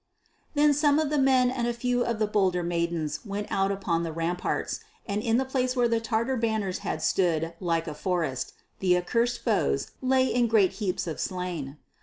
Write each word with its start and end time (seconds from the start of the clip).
Then 0.55 0.73
some 0.73 0.97
of 0.97 1.11
the 1.11 1.19
men 1.19 1.51
and 1.51 1.67
a 1.67 1.73
few 1.73 2.03
of 2.03 2.17
the 2.17 2.25
bolder 2.25 2.63
maidens 2.63 3.19
went 3.23 3.45
out 3.51 3.71
upon 3.71 4.01
the 4.01 4.11
ramparts, 4.11 4.79
and 5.05 5.21
in 5.21 5.37
the 5.37 5.45
place 5.45 5.75
where 5.75 5.87
the 5.87 5.99
Tatar 5.99 6.37
banners 6.37 6.79
had 6.79 7.03
stood 7.03 7.53
like 7.59 7.87
a 7.87 7.93
forest, 7.93 8.53
the 8.79 8.97
accursed 8.97 9.43
foes 9.43 9.91
lay 10.01 10.25
in 10.25 10.47
great 10.47 10.71
heaps 10.81 11.05
of 11.05 11.19
slain. 11.19 11.77